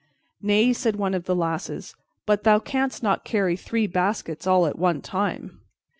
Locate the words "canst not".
2.57-3.23